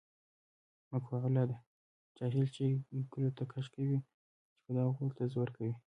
[0.91, 1.57] مقوله ده:
[2.17, 2.65] جاهل چې
[3.11, 3.99] ګلوته کش کوې دی
[4.63, 5.73] به غولو ته زور کوي.